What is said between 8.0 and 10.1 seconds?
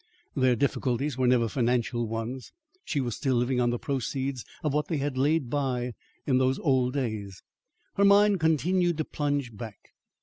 mind continued to plunge back.